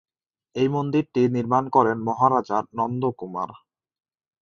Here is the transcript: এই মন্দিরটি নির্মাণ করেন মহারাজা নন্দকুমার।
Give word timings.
এই 0.55 0.67
মন্দিরটি 0.67 1.21
নির্মাণ 1.35 1.63
করেন 1.75 1.97
মহারাজা 2.07 2.57
নন্দকুমার। 2.77 3.49